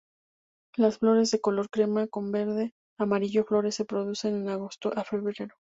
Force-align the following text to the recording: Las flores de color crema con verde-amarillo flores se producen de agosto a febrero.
Las 0.77 0.97
flores 0.97 1.29
de 1.29 1.39
color 1.41 1.69
crema 1.69 2.07
con 2.07 2.31
verde-amarillo 2.31 3.43
flores 3.45 3.75
se 3.75 3.85
producen 3.85 4.45
de 4.47 4.51
agosto 4.51 4.91
a 4.95 5.03
febrero. 5.03 5.53